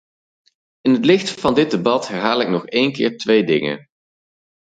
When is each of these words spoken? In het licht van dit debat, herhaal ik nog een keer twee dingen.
In 0.81 0.93
het 0.93 1.05
licht 1.05 1.31
van 1.39 1.53
dit 1.53 1.71
debat, 1.71 2.07
herhaal 2.07 2.41
ik 2.41 2.49
nog 2.49 2.63
een 2.65 2.91
keer 2.91 3.17
twee 3.17 3.43
dingen. 3.43 3.87